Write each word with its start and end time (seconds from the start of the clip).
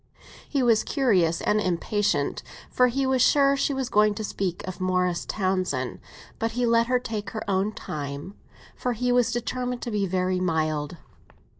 He 0.49 0.63
was 0.63 0.83
curious 0.83 1.41
and 1.41 1.61
impatient, 1.61 2.41
for 2.71 2.87
he 2.87 3.05
was 3.05 3.21
sure 3.21 3.55
she 3.55 3.71
was 3.71 3.87
going 3.87 4.15
to 4.15 4.23
speak 4.23 4.67
of 4.67 4.81
Morris 4.81 5.27
Townsend; 5.27 5.99
but 6.39 6.53
he 6.53 6.65
let 6.65 6.87
her 6.87 6.97
take 6.97 7.29
her 7.29 7.47
own 7.47 7.71
time, 7.71 8.33
for 8.75 8.93
he 8.93 9.11
was 9.11 9.31
determined 9.31 9.83
to 9.83 9.91
be 9.91 10.07
very 10.07 10.39
mild. 10.39 10.97